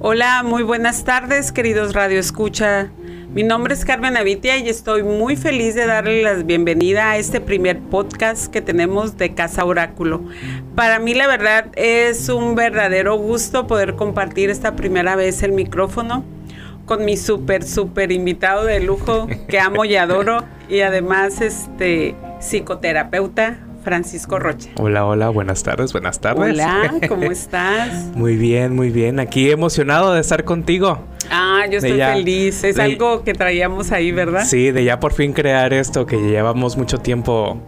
[0.00, 2.90] Hola, muy buenas tardes, queridos Radio Escucha.
[3.34, 7.42] Mi nombre es Carmen Avitia y estoy muy feliz de darle la bienvenida a este
[7.42, 10.22] primer podcast que tenemos de Casa Oráculo.
[10.74, 16.24] Para mí, la verdad, es un verdadero gusto poder compartir esta primera vez el micrófono
[16.88, 23.58] con mi súper, súper invitado de lujo que amo y adoro y además este psicoterapeuta
[23.84, 24.70] Francisco Rocha.
[24.76, 26.54] Hola, hola, buenas tardes, buenas tardes.
[26.54, 28.06] Hola, ¿cómo estás?
[28.14, 29.20] muy bien, muy bien.
[29.20, 31.04] Aquí emocionado de estar contigo.
[31.30, 32.64] Ah, yo estoy feliz.
[32.64, 34.46] Es algo que traíamos ahí, ¿verdad?
[34.46, 37.60] Sí, de ya por fin crear esto que llevamos mucho tiempo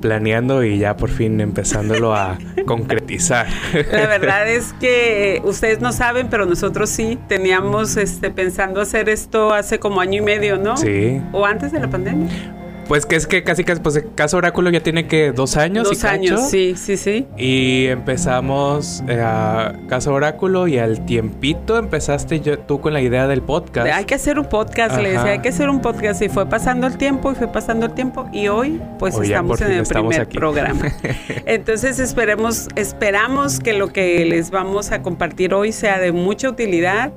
[0.00, 3.46] planeando y ya por fin empezándolo a concretizar.
[3.92, 9.52] La verdad es que ustedes no saben, pero nosotros sí teníamos este pensando hacer esto
[9.52, 10.76] hace como año y medio, ¿no?
[10.76, 11.20] Sí.
[11.32, 12.59] O antes de la pandemia.
[12.90, 15.88] Pues que es que casi casi, pues Caso Oráculo ya tiene que dos años.
[15.88, 17.24] Dos años, sí, sí, sí.
[17.38, 23.28] Y empezamos eh, a Caso Oráculo y al tiempito empezaste yo, tú con la idea
[23.28, 23.86] del podcast.
[23.92, 26.20] hay que hacer un podcast, le decía, hay que hacer un podcast.
[26.22, 29.70] Y fue pasando el tiempo y fue pasando el tiempo y hoy pues estamos en
[29.70, 30.92] el primer programa.
[31.46, 37.12] Entonces esperemos, esperamos que lo que les vamos a compartir hoy sea de mucha utilidad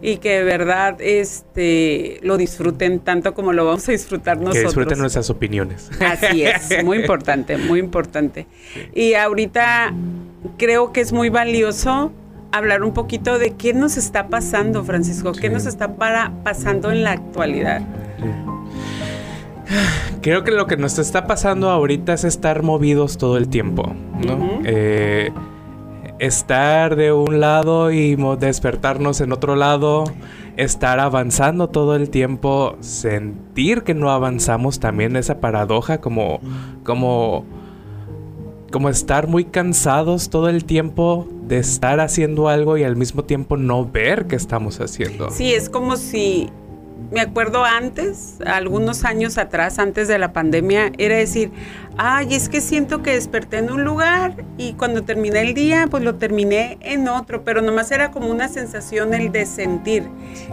[0.00, 4.62] y que de verdad este, lo disfruten tanto como lo vamos a disfrutar nosotros.
[4.62, 5.90] Que disfruten nuestras opiniones.
[6.00, 8.46] Así es, muy importante, muy importante.
[8.94, 9.92] Y ahorita
[10.56, 12.12] creo que es muy valioso
[12.52, 17.02] hablar un poquito de qué nos está pasando, Francisco, qué nos está para, pasando en
[17.02, 17.82] la actualidad.
[20.22, 24.60] Creo que lo que nos está pasando ahorita es estar movidos todo el tiempo, ¿no?
[26.18, 30.04] Estar de un lado y despertarnos en otro lado,
[30.56, 36.40] estar avanzando todo el tiempo, sentir que no avanzamos también esa paradoja como
[36.84, 37.44] como
[38.70, 43.56] como estar muy cansados todo el tiempo de estar haciendo algo y al mismo tiempo
[43.56, 45.30] no ver qué estamos haciendo.
[45.30, 46.50] Sí, es como si
[47.10, 51.50] me acuerdo antes, algunos años atrás, antes de la pandemia, era decir,
[51.96, 56.02] ay, es que siento que desperté en un lugar y cuando terminé el día, pues
[56.02, 60.04] lo terminé en otro, pero nomás era como una sensación el de sentir.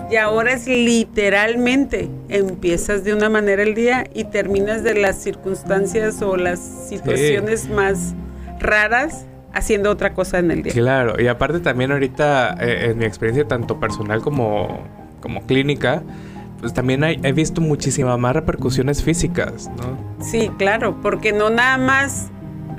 [0.09, 6.21] Y ahora es literalmente, empiezas de una manera el día y terminas de las circunstancias
[6.21, 8.13] o las situaciones más
[8.59, 10.73] raras haciendo otra cosa en el día.
[10.73, 14.83] Claro, y aparte también ahorita, eh, en mi experiencia tanto personal como,
[15.21, 16.03] como clínica,
[16.65, 19.99] pues también he visto muchísimas más repercusiones físicas, ¿no?
[20.19, 22.31] Sí, claro, porque no nada más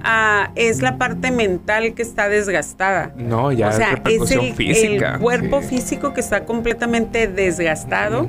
[0.02, 3.12] ah, es la parte mental que está desgastada.
[3.16, 5.12] No, ya o sea, repercusión es el, física.
[5.12, 8.26] El cuerpo físico que está completamente desgastado,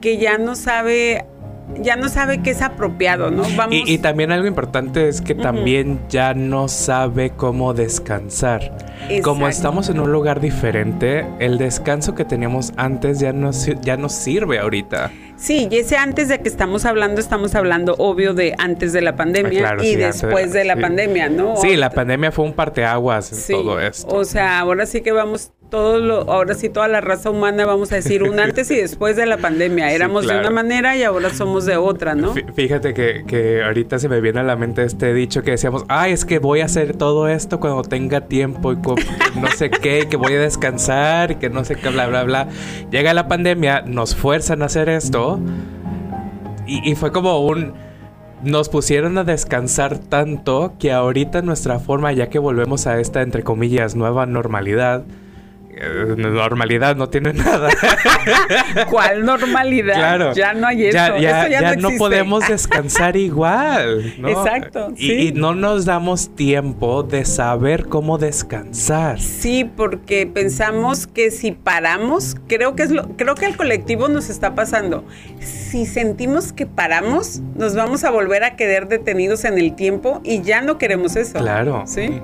[0.00, 1.26] que ya no sabe
[1.80, 3.44] ya no sabe qué es apropiado, ¿no?
[3.56, 3.76] Vamos.
[3.86, 8.76] Y, también algo importante es que también ya no sabe cómo descansar.
[9.22, 13.50] Como estamos en un lugar diferente, el descanso que teníamos antes ya no,
[13.82, 15.10] ya no sirve ahorita.
[15.42, 19.16] Sí, y ese antes de que estamos hablando, estamos hablando obvio de antes de la
[19.16, 21.56] pandemia ah, y después de la pandemia, ¿no?
[21.56, 24.14] Sí, la pandemia fue un parteaguas en todo esto.
[24.14, 27.92] O sea, ahora sí que vamos todo lo, ahora sí toda la raza humana, vamos
[27.92, 29.90] a decir, un antes y después de la pandemia.
[29.94, 32.34] Éramos de una manera y ahora somos de otra, ¿no?
[32.54, 36.12] Fíjate que, que, ahorita se me viene a la mente este dicho que decíamos, ay,
[36.12, 40.06] es que voy a hacer todo esto cuando tenga tiempo y no sé qué, y
[40.06, 42.48] que voy a descansar y que no sé qué, bla, bla, bla.
[42.90, 45.31] Llega la pandemia, nos fuerzan a hacer esto
[46.66, 47.72] y, y fue como un
[48.42, 53.44] nos pusieron a descansar tanto que ahorita nuestra forma, ya que volvemos a esta, entre
[53.44, 55.04] comillas, nueva normalidad,
[55.72, 57.70] normalidad no tiene nada.
[58.90, 59.94] ¿Cuál normalidad?
[59.94, 60.32] Claro.
[60.34, 61.16] Ya no hay eso.
[61.18, 64.14] Ya, ya, no, podemos descansar igual.
[64.26, 64.92] Exacto.
[64.96, 69.20] Y, no nos damos tiempo de saber cómo descansar.
[69.20, 74.30] Sí, porque pensamos que si paramos, creo que es lo, creo que al colectivo nos
[74.30, 75.04] está pasando.
[75.40, 80.42] Si sentimos que paramos, nos vamos a volver a quedar detenidos en el tiempo y
[80.42, 81.38] ya no queremos eso.
[81.38, 81.84] Claro.
[81.86, 82.20] Sí.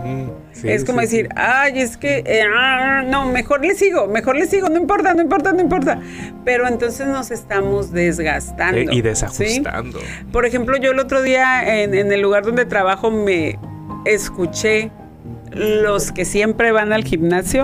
[0.65, 4.47] es como decir, ay, es que eh, ah, no me mejor le sigo, mejor le
[4.47, 6.01] sigo, no importa, no importa, no importa.
[6.45, 8.93] Pero entonces nos estamos desgastando.
[8.93, 10.01] y desajustando.
[10.33, 13.57] Por ejemplo, yo el otro día en, el lugar donde trabajo me
[14.05, 14.91] escuché
[15.53, 17.63] los que siempre van al gimnasio.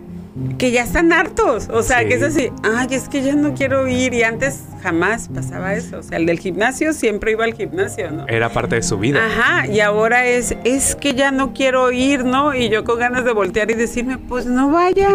[0.58, 3.86] que ya están hartos, o sea, que es así, ay, es que ya no quiero
[3.86, 6.00] ir y antes jamás pasaba eso.
[6.00, 8.28] O sea, el del gimnasio siempre iba al gimnasio, ¿no?
[8.28, 9.18] Era parte de su vida.
[9.24, 12.54] Ajá, y ahora es, es que ya no quiero ir, ¿no?
[12.54, 15.10] Y yo con ganas de voltear y decirme, pues no vayas.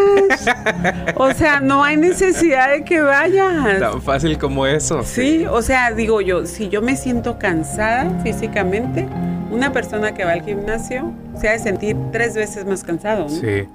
[1.16, 3.80] o sea, no hay necesidad de que vayas.
[3.80, 5.04] Tan fácil como eso.
[5.04, 9.08] Sí, o sea, digo yo, si yo me siento cansada físicamente,
[9.52, 13.30] una persona que va al gimnasio se ha de sentir tres veces más cansado, ¿no?
[13.30, 13.68] Sí.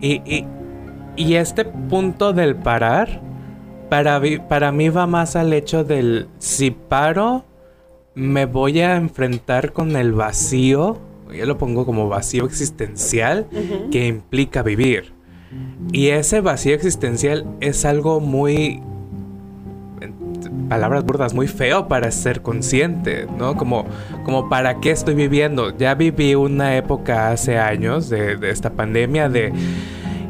[0.00, 0.46] Y, y,
[1.16, 3.20] y este punto del parar,
[4.48, 7.44] para, mí va más al hecho del si paro,
[8.14, 10.98] me voy a enfrentar con el vacío,
[11.32, 13.46] yo lo pongo como vacío existencial,
[13.92, 15.12] que implica vivir.
[15.92, 18.82] Y ese vacío existencial es algo muy,
[20.68, 23.56] palabras burdas, muy feo para ser consciente, ¿no?
[23.56, 23.86] Como,
[24.24, 25.76] como para qué estoy viviendo.
[25.76, 29.52] Ya viví una época hace años de, de esta pandemia de,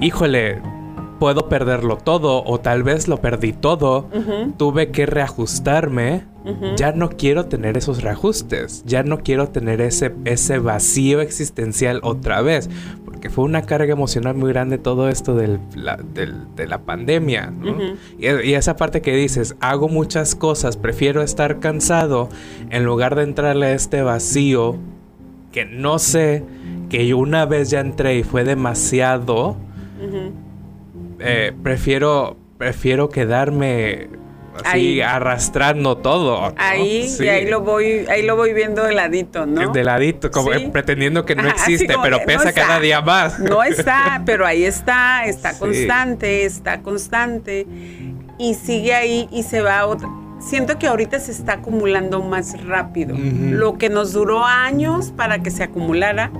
[0.00, 0.60] híjole,
[1.18, 4.08] puedo perderlo todo o tal vez lo perdí todo.
[4.56, 6.24] Tuve que reajustarme.
[6.76, 12.42] Ya no quiero tener esos reajustes, ya no quiero tener ese, ese vacío existencial otra
[12.42, 12.68] vez,
[13.06, 17.50] porque fue una carga emocional muy grande todo esto del- la- del- de la pandemia.
[18.18, 22.28] y, y esa parte que dices, hago muchas cosas, prefiero estar cansado
[22.68, 24.76] en lugar de entrarle a este vacío
[25.50, 26.44] que no sé,
[26.90, 29.56] que yo una vez ya entré y fue demasiado.
[31.24, 34.08] Eh, prefiero, prefiero quedarme
[34.64, 35.00] así Ahí.
[35.00, 36.50] arrastrando todo.
[36.50, 36.54] ¿no?
[36.58, 37.24] Ahí, Sí.
[37.24, 39.72] y ahí lo voy, ahí lo voy viendo de ladito, ¿no?
[39.72, 40.62] De ladito, como Sí.
[40.64, 43.40] eh, pretendiendo que no existe, pero que pesa cada día más.
[43.40, 45.58] No está, pero ahí está, está Sí.
[45.58, 47.66] constante, está constante
[48.38, 50.08] y sigue ahí y se va a otra.
[50.38, 53.16] Siento que ahorita se está acumulando más rápido.
[53.18, 56.30] Lo que nos duró años para que se acumulara,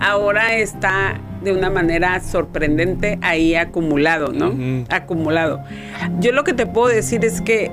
[0.00, 4.84] ahora está de una manera sorprendente ahí acumulado, ¿no?
[4.88, 5.62] Acumulado.
[6.20, 7.70] Yo lo que te puedo decir es que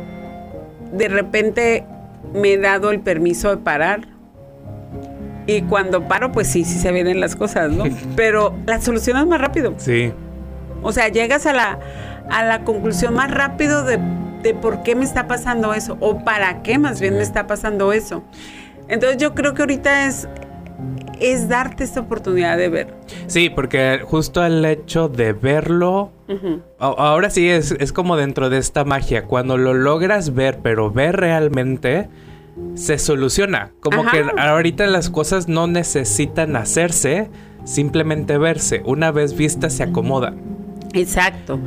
[0.92, 1.86] de repente
[2.34, 4.08] me he dado el permiso de parar.
[5.48, 7.86] Y cuando paro, pues sí, sí se vienen las cosas, ¿no?
[8.16, 9.74] Pero la solución es más rápido.
[9.78, 10.14] Sí,
[10.84, 11.80] O sea, llegas a la,
[12.30, 14.00] a la conclusión más rápido de,
[14.44, 17.92] de por qué me está pasando eso, o para qué más bien me está pasando
[17.92, 18.24] eso.
[18.88, 20.28] Entonces yo creo que ahorita es,
[21.22, 22.94] es darte esta oportunidad de ver.
[23.28, 26.12] sí, porque justo el hecho de verlo,
[26.80, 31.16] ahora sí es, es como dentro de esta magia, cuando lo logras ver, pero ver
[31.18, 32.10] realmente,
[32.76, 33.72] se soluciona.
[33.80, 34.12] Como Ajá.
[34.12, 37.30] que ahorita las cosas no necesitan hacerse,
[37.64, 38.82] simplemente verse.
[38.86, 40.34] Una vez vistas se acomoda.
[40.94, 41.60] Exacto.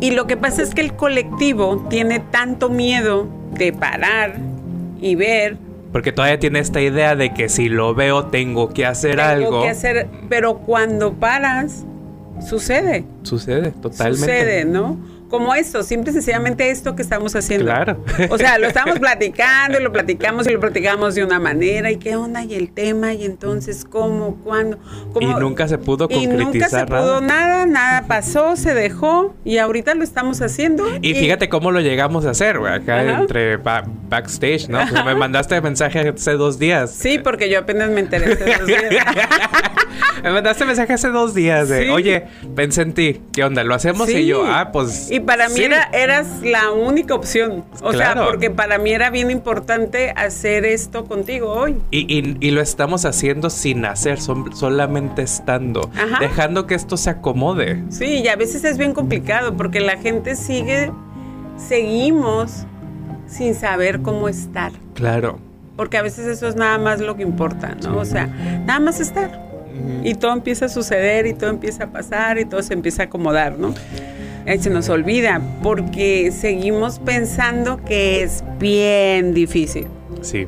[0.00, 4.38] Y lo que pasa es que el colectivo tiene tanto miedo de parar
[5.00, 5.56] y ver.
[5.92, 9.62] Porque todavía tiene esta idea de que si lo veo tengo que hacer tengo algo.
[9.62, 11.84] que hacer, pero cuando paras,
[12.46, 13.04] sucede.
[13.22, 14.18] Sucede, totalmente.
[14.20, 14.98] Sucede, ¿no?
[15.30, 17.66] Como esto, simple y sencillamente esto que estamos haciendo.
[17.66, 18.04] Claro.
[18.30, 21.90] O sea, lo estamos platicando y lo platicamos y lo platicamos de una manera.
[21.90, 22.42] ¿Y qué onda?
[22.44, 23.12] ¿Y el tema?
[23.14, 24.36] ¿Y entonces cómo?
[24.42, 24.78] ¿Cuándo?
[25.10, 25.38] Y ¿Cómo?
[25.40, 27.64] nunca se pudo Y nunca se concretizar pudo nada.
[27.64, 30.84] nada, nada pasó, se dejó y ahorita lo estamos haciendo.
[31.00, 33.20] Y fíjate cómo lo llegamos a hacer, güey, acá Ajá.
[33.20, 34.80] entre ba- backstage, ¿no?
[34.90, 36.90] Pues me mandaste mensaje hace dos días.
[36.90, 38.82] Sí, porque yo apenas me enteré hace dos días.
[40.22, 41.88] Me mandaste mensaje hace dos días de, Sí.
[41.88, 42.24] oye,
[42.54, 43.64] pensé en ti, ¿qué onda?
[43.64, 44.06] ¿Lo hacemos?
[44.08, 44.18] Sí.
[44.18, 45.10] Y yo, ah, pues.
[45.10, 45.64] Y para mí sí.
[45.64, 47.64] era, eras la única opción.
[47.82, 51.76] O sea, porque para mí era bien importante hacer esto contigo hoy.
[51.90, 56.18] Y, y- y lo estamos haciendo sin hacer, son- solamente estando, Ajá.
[56.20, 57.82] dejando que esto se acomode.
[57.90, 60.90] Sí, y a veces es bien complicado porque la gente sigue,
[61.56, 62.64] seguimos
[63.26, 64.72] sin saber cómo estar.
[64.94, 65.38] Claro.
[65.76, 67.98] Porque a veces eso es nada más lo que importa, ¿no?
[67.98, 68.26] O sea,
[68.66, 69.48] nada más estar.
[70.02, 73.06] Y todo empieza a suceder y todo empieza a pasar y todo se empieza a
[73.06, 73.72] acomodar, ¿no?
[74.46, 79.86] Eh, Se nos olvida porque seguimos pensando que es bien difícil,
[80.22, 80.46] Sí.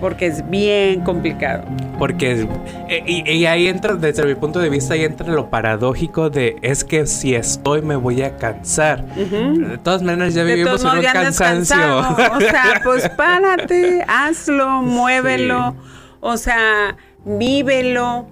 [0.00, 1.64] porque es bien complicado.
[1.98, 2.46] Porque
[2.88, 6.56] eh, y, y ahí entra, desde mi punto de vista, ahí entra lo paradójico de
[6.62, 9.04] es que si estoy me voy a cansar.
[9.14, 11.76] De todas maneras ya vivimos en un ya cansancio.
[11.98, 15.74] O sea, pues párate, hazlo, muévelo.
[16.20, 18.26] O sea, vívelo,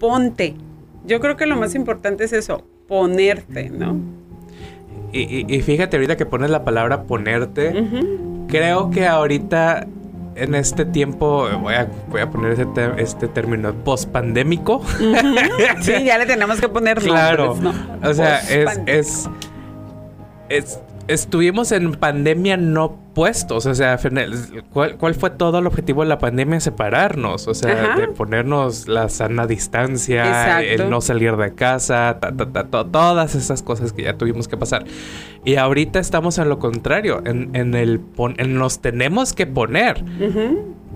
[0.00, 0.54] ponte.
[1.06, 3.96] Yo creo que lo más importante es eso, ponerte, ¿no?
[5.16, 7.84] Y, y- fíjate ahorita que pones la palabra ponerte,
[8.48, 9.86] creo que ahorita
[10.36, 14.82] en este tiempo voy a, voy a poner ese te- este término post-pandémico.
[15.82, 17.54] Sí, ya le tenemos que poner Claro.
[17.54, 18.08] nombres, ¿no?
[18.10, 19.28] O sea, es,
[20.48, 23.66] es- estuvimos en pandemia no puestos.
[23.66, 23.98] O sea,
[24.72, 26.60] ¿cuál, ¿cuál, fue todo el objetivo de la pandemia?
[26.60, 27.46] Separarnos.
[27.48, 32.18] O sea, de ponernos la sana distancia, el no salir de casa,
[32.90, 34.84] todas esas cosas que ya tuvimos que pasar.
[35.44, 38.00] Y ahorita estamos en lo contrario, en, en el
[38.38, 40.04] en nos tenemos que poner.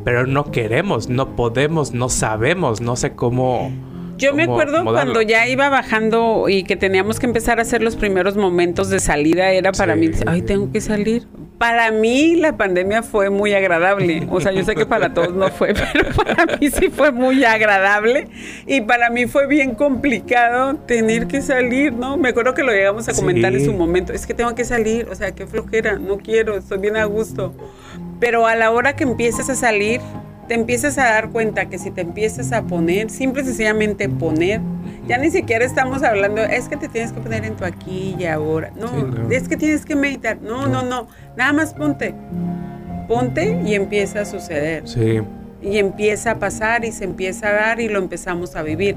[0.04, 3.70] Pero no queremos, no podemos, no sabemos, no sé cómo.
[4.18, 7.96] Yo me acuerdo cuando ya iba bajando y que teníamos que empezar a hacer los
[7.96, 11.26] primeros momentos de salida, era para mí, ay, tengo que salir.
[11.56, 14.26] Para mí la pandemia fue muy agradable.
[14.30, 17.44] O sea, yo sé que para todos no fue, pero para mí sí fue muy
[17.44, 18.28] agradable.
[18.66, 22.16] Y para mí fue bien complicado tener que salir, ¿no?
[22.16, 24.12] Me acuerdo que lo llegamos a comentar en su momento.
[24.12, 27.54] Es que tengo que salir, o sea, qué flojera, no quiero, estoy bien a gusto.
[28.20, 30.00] Pero a la hora que empieces a salir,
[30.48, 34.60] te empiezas a dar cuenta que si te empiezas a poner, simple y sencillamente poner,
[35.06, 38.24] ya ni siquiera estamos hablando, es que te tienes que poner en tu aquí y
[38.24, 38.72] ahora.
[38.74, 40.38] No, es que tienes que meditar.
[40.40, 41.06] No, no, no.
[41.36, 42.14] Nada más ponte.
[43.06, 44.88] Ponte y empieza a suceder.
[44.88, 45.20] Sí.
[45.62, 48.96] Y empieza a pasar y se empieza a dar y lo empezamos a vivir.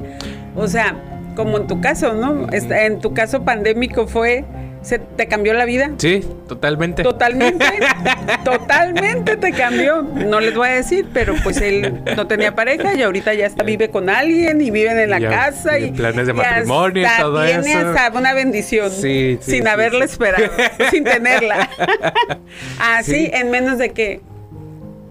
[0.56, 0.96] O sea,
[1.36, 2.48] como en tu caso, ¿no?
[2.52, 4.46] En tu caso pandémico fue
[4.82, 5.92] ¿Se te cambió la vida?
[5.98, 7.04] Sí, totalmente.
[7.04, 7.66] Totalmente.
[8.44, 10.02] totalmente te cambió.
[10.02, 13.64] No les voy a decir, pero pues él no tenía pareja y ahorita ya está,
[13.64, 17.74] vive con alguien y viven en la casa y planes de matrimonio y todo tiene
[17.74, 20.50] Hasta una bendición sí, sin haberla esperado,
[20.90, 21.70] sin tenerla.
[22.80, 24.22] Así en menos de qué?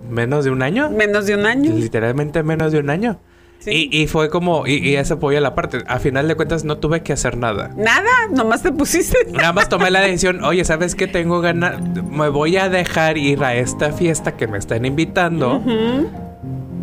[0.08, 0.90] Menos de un año.
[0.90, 1.72] Menos de un año.
[1.72, 3.20] Literalmente menos de un año.
[3.66, 5.82] Y, fue como, y, y ese apoyo a la parte.
[5.86, 7.70] A final de cuentas no tuve que hacer nada.
[7.76, 9.18] Nada, nomás te pusiste.
[9.30, 11.06] Nada más tomé la decisión, oye, ¿sabes qué?
[11.06, 15.62] Tengo ganas, me voy a dejar ir a esta fiesta que me están invitando.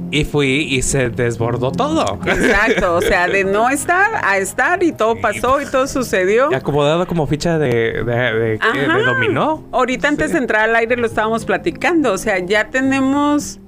[0.10, 2.19] Y fui y se desbordó todo.
[2.25, 6.53] Exacto, o sea, de no estar a estar y todo pasó y todo sucedió.
[6.55, 8.60] Acomodado como ficha de, de,
[9.05, 9.65] dominó.
[9.72, 13.60] Ahorita antes de entrar al aire lo estábamos platicando, o sea, ya tenemos,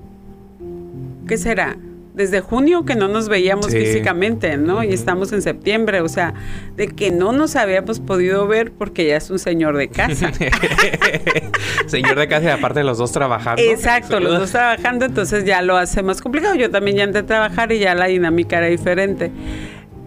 [1.28, 1.76] ¿qué será?
[2.20, 4.84] Desde junio que no nos veíamos físicamente, ¿no?
[4.84, 6.34] Y estamos en septiembre, o sea,
[6.76, 10.30] de que no nos habíamos podido ver porque ya es un señor de casa.
[11.88, 13.62] señor de casa y aparte los dos trabajando.
[13.62, 16.56] Exacto, los dos trabajando, entonces ya lo hace más complicado.
[16.56, 19.32] Yo también ya entré a trabajar y ya la dinámica era diferente.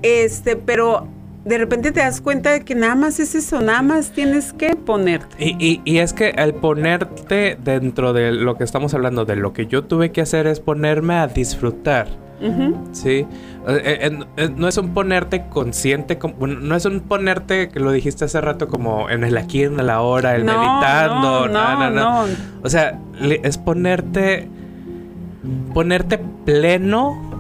[0.03, 1.09] Este, pero
[1.45, 4.77] de repente te das cuenta de que nada más es eso, nada más tienes que
[4.77, 5.37] ponerte.
[5.39, 9.67] Y, y, es que al ponerte dentro de lo que estamos hablando, de lo que
[9.67, 12.09] yo tuve que hacer es ponerme a disfrutar.
[12.91, 13.25] Sí,
[13.69, 18.41] eh, eh, no es un ponerte consciente, no es un ponerte, que lo dijiste hace
[18.41, 22.25] rato, como en el aquí, en la hora, el meditando, no no, no, no,
[22.65, 24.49] O sea, es ponerte,
[25.73, 27.32] ponerte pleno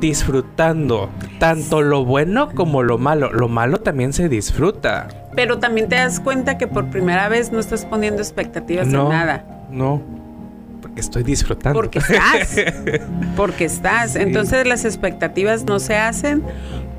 [0.00, 3.32] disfrutando tanto lo bueno como lo malo.
[3.32, 5.08] Lo malo también se disfruta.
[5.34, 9.44] Pero también te das cuenta que por primera vez no estás poniendo expectativas en nada.
[9.70, 10.02] No.
[10.80, 11.78] Porque estoy disfrutando.
[11.78, 12.56] Porque estás.
[13.36, 14.16] porque estás.
[14.16, 16.42] Entonces las expectativas no se hacen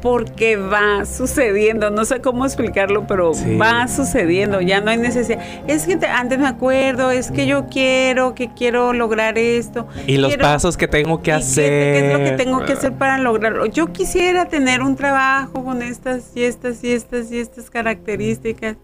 [0.01, 5.39] porque va sucediendo, no sé cómo explicarlo, pero va sucediendo, ya no hay necesidad.
[5.68, 9.88] Es que antes me acuerdo, es que yo quiero, que quiero lograr esto.
[10.08, 11.70] Y los pasos que tengo que hacer.
[11.70, 13.65] ¿Qué es lo que tengo que hacer para lograrlo?
[13.65, 18.77] Yo quisiera tener un trabajo con estas y estas y estas y estas características.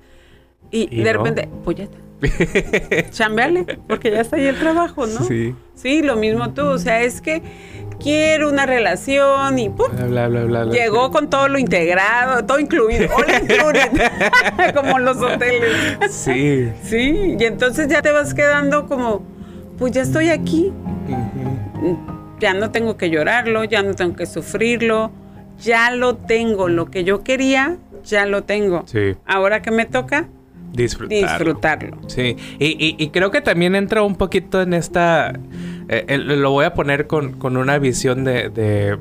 [0.71, 2.04] Y, de repente, pues ya está.
[3.11, 5.23] Chambeale, porque ya está ahí el trabajo, ¿no?
[5.23, 5.55] Sí.
[5.75, 7.41] Sí, lo mismo tú, o sea, es que
[7.99, 9.87] quiero una relación y ¡pum!
[10.71, 13.09] llegó con todo lo integrado, todo incluido,
[14.73, 16.11] como los hoteles.
[16.11, 16.71] Sí.
[16.83, 19.23] Sí, y entonces ya te vas quedando como,
[19.77, 20.73] pues ya estoy aquí.
[22.39, 25.11] Ya no tengo que llorarlo, ya no tengo que sufrirlo,
[25.59, 28.83] ya lo tengo, lo que yo quería, ya lo tengo.
[28.87, 29.15] Sí.
[29.25, 30.27] Ahora que me toca,
[30.75, 31.27] disfrutarlo.
[31.27, 31.97] disfrutarlo.
[32.07, 35.33] Sí, y, y, creo que también entra un poquito en esta...
[35.87, 38.97] Eh, lo voy a poner con, con una visión de, de,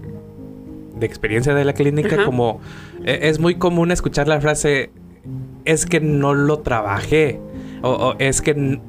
[1.07, 2.61] experiencia de la clínica, como
[3.05, 4.91] eh, es muy común escuchar la frase,
[5.65, 7.41] es que no lo trabajé,
[7.83, 8.81] o, es que...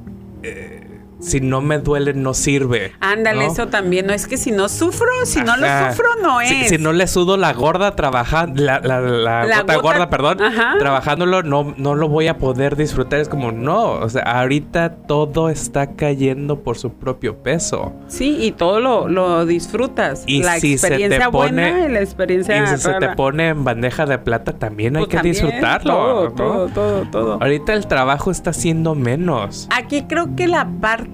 [1.20, 2.92] Si no me duele, no sirve.
[3.00, 4.06] Ándale, eso también.
[4.06, 6.68] No es que si no sufro, si no lo sufro, no es.
[6.68, 10.38] Si, no le sudo la gorda trabajando, la, la, la, gota, gorda, perdón,
[10.78, 13.20] trabajándolo, no, no lo voy a poder disfrutar.
[13.20, 17.94] Es como, no, o sea, ahorita todo está cayendo por su propio peso.
[18.08, 20.24] Sí, y todo lo, lo disfrutas.
[20.26, 23.08] Y la si experiencia se te pone, buena y la experiencia Y si se te
[23.10, 25.94] pone en bandeja de plata, también hay pues que disfrutarlo.
[25.94, 27.32] Todo, todo, todo, todo.
[27.40, 29.68] Ahorita el trabajo está siendo menos.
[29.70, 31.05] Aquí creo que la parte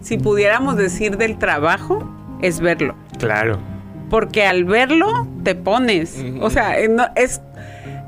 [0.00, 2.08] si pudiéramos decir del trabajo,
[2.42, 2.94] es verlo.
[3.18, 3.58] Claro.
[4.10, 6.24] Porque al verlo te pones.
[6.40, 7.40] O sea, es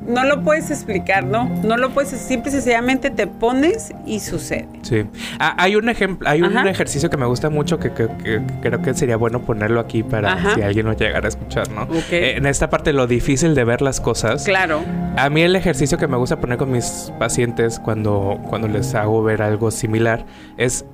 [0.08, 1.44] no lo puedes explicar, ¿no?
[1.62, 4.68] No lo puedes, simple y sencillamente te pones y sucede.
[4.82, 5.04] Sí.
[5.38, 9.16] Ah, hay un ejemplo, hay un ejercicio que me gusta mucho que, creo que sería
[9.16, 11.86] bueno ponerlo aquí para si alguien lo llegara a escuchar, ¿no?
[12.10, 14.44] Eh, en esta parte lo difícil de ver las cosas.
[14.44, 14.80] Claro.
[15.16, 19.22] A mí el ejercicio que me gusta poner con mis pacientes cuando, cuando les hago
[19.22, 20.24] ver algo similar
[20.56, 20.86] es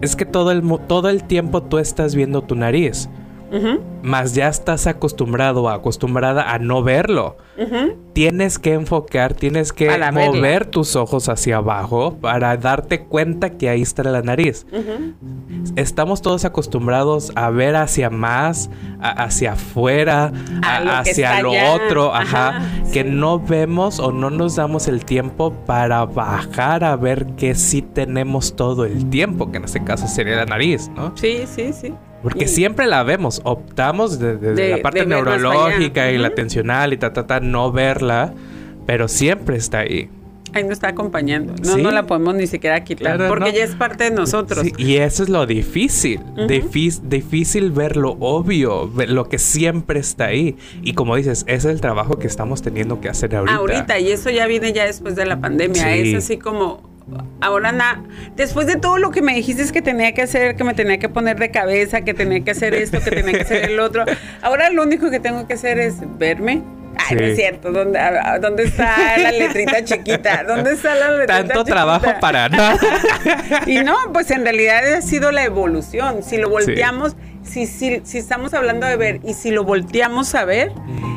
[0.00, 3.08] es que todo el, todo el tiempo tú estás viendo tu nariz.
[4.02, 7.36] Más ya estás acostumbrado, acostumbrada a no verlo.
[8.12, 13.82] Tienes que enfocar, tienes que mover tus ojos hacia abajo para darte cuenta que ahí
[13.82, 14.66] está la nariz.
[15.76, 23.38] Estamos todos acostumbrados a ver hacia más, hacia afuera, hacia lo otro, ajá, que no
[23.38, 28.84] vemos o no nos damos el tiempo para bajar a ver que sí tenemos todo
[28.84, 31.16] el tiempo, que en este caso sería la nariz, ¿no?
[31.16, 31.92] Sí, sí, sí.
[32.22, 37.26] Porque siempre la vemos, optamos desde la parte neurológica y la tensional y ta, ta,
[37.26, 38.34] ta, no verla,
[38.86, 40.10] pero siempre está ahí.
[40.52, 41.54] Ahí nos está acompañando.
[41.62, 44.66] No, no la podemos ni siquiera quitar porque ya es parte de nosotros.
[44.76, 46.20] y eso es lo difícil.
[46.48, 50.56] difícil ver lo obvio, lo que siempre está ahí.
[50.82, 53.56] Y como dices, ese es el trabajo que estamos teniendo que hacer ahorita.
[53.56, 55.94] Ahorita, y eso ya viene ya después de la pandemia.
[55.94, 56.89] Es así como
[57.40, 58.02] ahora nada,
[58.36, 60.98] después de todo lo que me dijiste es que tenía que hacer, que me tenía
[60.98, 64.04] que poner de cabeza, que tenía que hacer esto, que tenía que hacer el otro,
[64.42, 66.62] ahora lo único que tengo que hacer es verme.
[66.98, 67.98] Ay, no es cierto, ¿Dónde,
[68.40, 70.44] ¿dónde está la letrita chiquita?
[70.44, 72.76] ¿Dónde está la letrita Tanto trabajo para nada.
[73.66, 76.22] y no, pues en realidad ha sido la evolución.
[76.22, 80.44] Si lo volteamos, si, si, si estamos hablando de ver y si lo volteamos a
[80.44, 80.72] ver,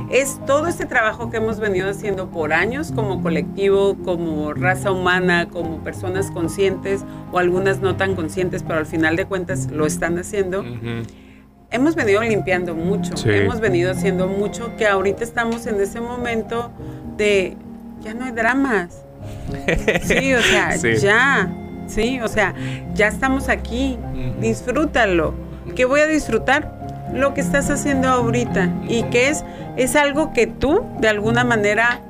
[0.10, 5.50] es todo este trabajo que hemos venido haciendo por años como colectivo, como raza humana,
[5.50, 10.18] como personas conscientes o algunas no tan conscientes, pero al final de cuentas lo están
[10.18, 10.64] haciendo.
[11.72, 16.72] Hemos venido limpiando mucho, hemos venido haciendo mucho, que ahorita estamos en ese momento
[17.18, 17.58] de
[18.02, 19.04] ya no hay dramas.
[20.04, 21.52] Sí, o sea, ya,
[21.88, 22.54] sí, o sea,
[22.94, 23.98] ya estamos aquí,
[24.40, 25.34] disfrútalo.
[25.76, 26.84] ¿Qué voy a disfrutar?
[27.14, 29.46] lo que estás haciendo ahorita y que es,
[29.78, 32.02] es algo que tú de alguna manera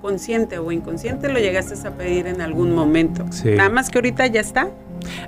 [0.00, 3.24] consciente o inconsciente lo llegaste a pedir en algún momento.
[3.44, 4.70] Nada más que ahorita ya está.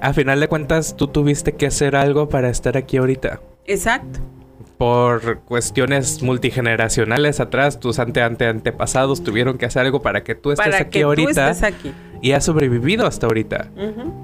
[0.01, 3.41] A final de cuentas, tú tuviste que hacer algo para estar aquí ahorita.
[3.67, 4.21] Exacto.
[4.79, 10.51] Por cuestiones multigeneracionales atrás, tus ante, ante antepasados tuvieron que hacer algo para que tú
[10.51, 11.51] estés aquí ahorita.
[11.51, 11.93] aquí.
[12.21, 13.71] Y has sobrevivido hasta ahorita.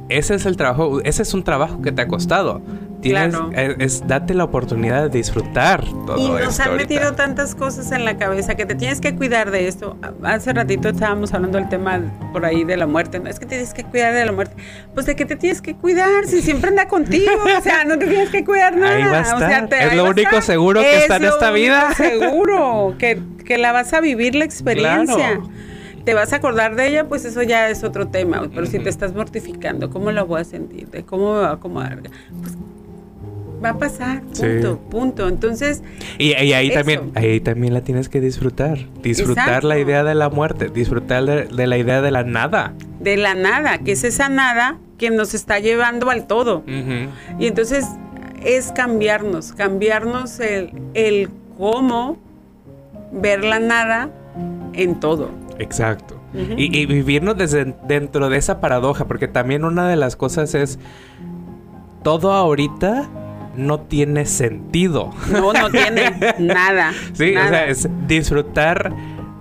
[0.08, 2.60] Ese es el trabajo, ese es un trabajo que te ha costado
[3.00, 3.35] tienes,
[3.78, 8.17] es, date la oportunidad de disfrutar todo Y nos han metido tantas cosas en la
[8.17, 9.97] cabeza que te tienes que cuidar de esto.
[10.23, 12.00] Hace ratito estábamos hablando del tema
[12.32, 13.19] por ahí de la muerte.
[13.19, 14.54] No es que tienes que cuidar de la muerte.
[14.95, 17.30] Pues de qué te tienes que cuidar si siempre anda contigo.
[17.58, 18.97] O sea, no te tienes que cuidar nada.
[18.97, 19.75] Ahí va a estar.
[19.75, 21.95] es lo único seguro que está en esta vida.
[21.95, 25.41] Seguro que, que la vas a vivir la experiencia.
[26.04, 28.49] te vas a acordar de ella, pues eso ya es otro tema.
[28.54, 30.89] Pero si te estás mortificando, ¿cómo la voy a sentir?
[30.89, 32.00] ¿De cómo me va a acomodar?
[32.41, 32.56] Pues
[33.62, 35.28] va a pasar, punto, punto.
[35.28, 35.82] Entonces.
[36.18, 38.78] Y, ahí también, ahí también la tienes que disfrutar.
[39.02, 42.75] Disfrutar la idea de la muerte, disfrutar de, la idea de la nada.
[43.00, 46.64] De la nada, que es esa nada que nos está llevando al todo.
[47.38, 47.86] Y entonces
[48.44, 52.18] es cambiarnos, cambiarnos el, el cómo
[53.12, 54.10] ver la nada
[54.73, 55.30] en todo.
[55.58, 56.16] Exacto.
[56.56, 60.78] y, y, vivirnos desde dentro de esa paradoja, porque también una de las cosas es
[62.02, 63.08] todo ahorita
[63.66, 65.10] no tiene sentido.
[65.30, 66.92] No, no tiene nada.
[67.12, 68.92] Sí, o sea, es disfrutar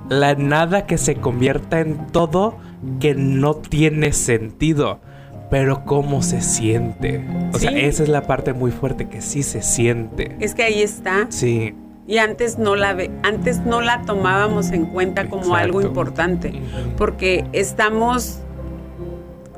[0.09, 2.57] la nada que se convierta en todo
[2.99, 4.99] que no tiene sentido.
[5.49, 7.25] Pero cómo se siente.
[7.53, 10.35] O sea, esa es la parte muy fuerte que sí se siente.
[10.39, 11.25] Es que ahí está.
[11.29, 11.73] Sí.
[12.05, 16.53] Y antes no la ve, antes no la tomábamos en cuenta como algo importante,
[16.97, 18.39] porque estamos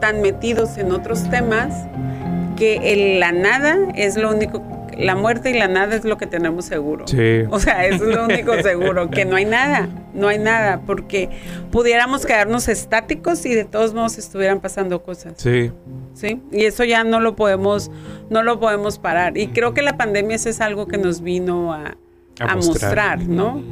[0.02, 1.74] tan metidos en otros temas
[2.62, 4.62] que la nada es lo único,
[4.95, 7.08] la muerte y la nada es lo que tenemos seguro.
[7.08, 7.41] Sí.
[7.50, 11.28] O sea, eso es lo único seguro, que no hay nada, no hay nada, porque
[11.71, 15.34] pudiéramos quedarnos estáticos y de todos modos estuvieran pasando cosas.
[15.38, 15.71] Sí.
[16.13, 17.89] Sí, y eso ya no lo podemos,
[18.30, 19.39] no lo podemos parar.
[19.39, 21.97] Y creo que la pandemia eso es algo que nos vino a,
[22.39, 23.63] a, mostrar, ¿no?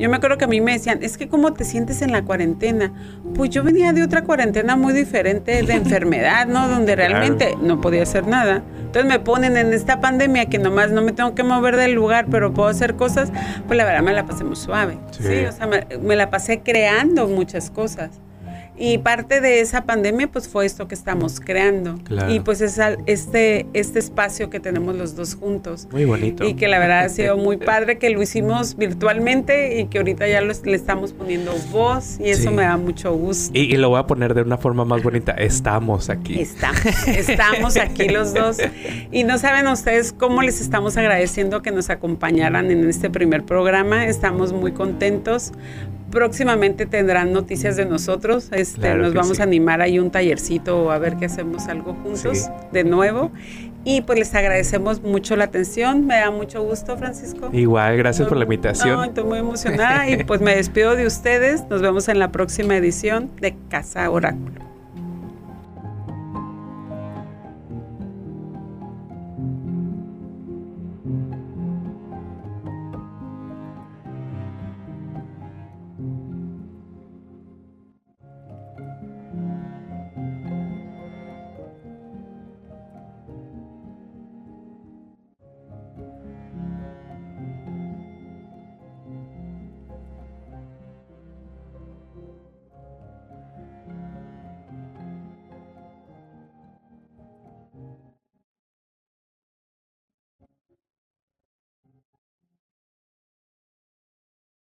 [0.00, 2.22] Yo me acuerdo que a mí me decían, es que cómo te sientes en la
[2.22, 2.90] cuarentena.
[3.34, 6.68] Pues yo venía de otra cuarentena muy diferente de enfermedad, ¿no?
[6.68, 8.62] Donde realmente no podía hacer nada.
[8.78, 12.28] Entonces me ponen en esta pandemia que nomás no me tengo que mover del lugar,
[12.30, 13.30] pero puedo hacer cosas.
[13.66, 14.96] Pues la verdad me la pasé muy suave.
[15.10, 18.08] Sí, o sea, me, la pasé creando muchas cosas.
[18.80, 21.96] Y parte de esa pandemia pues fue esto que estamos creando.
[22.04, 22.32] Claro.
[22.32, 25.86] Y pues es este, este espacio que tenemos los dos juntos.
[25.92, 26.44] Muy bonito.
[26.44, 30.26] Y que la verdad ha sido muy padre que lo hicimos virtualmente y que ahorita
[30.26, 32.48] ya lo- le estamos poniendo voz y eso Sí.
[32.56, 33.50] me da mucho gusto.
[33.52, 35.32] Y, y lo voy a poner de una forma más bonita.
[35.32, 36.40] Estamos aquí.
[36.40, 38.56] Estamos, estamos aquí los dos.
[39.12, 44.06] Y no saben ustedes cómo les estamos agradeciendo que nos acompañaran en este primer programa.
[44.06, 45.52] Estamos muy contentos.
[46.10, 48.48] Próximamente tendrán noticias de nosotros.
[48.52, 49.42] Este, Claro nos vamos sí.
[49.42, 52.50] a animar ahí un tallercito o a ver que hacemos algo juntos Sí.
[52.72, 53.30] de nuevo.
[53.84, 56.06] Y pues les agradecemos mucho la atención.
[56.06, 57.48] Me da mucho gusto, Francisco.
[57.52, 59.04] Igual, gracias por la No, invitación.
[59.04, 61.64] estoy muy emocionada y pues me despido de ustedes.
[61.70, 64.69] Nos vemos en la próxima edición de Casa Oráculo.